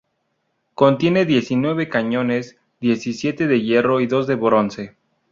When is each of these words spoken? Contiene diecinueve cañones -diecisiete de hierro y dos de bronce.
Contiene 0.73 1.25
diecinueve 1.25 1.87
cañones 1.87 2.57
-diecisiete 2.81 3.45
de 3.45 3.61
hierro 3.61 4.01
y 4.01 4.07
dos 4.07 4.25
de 4.25 4.33
bronce. 4.33 4.95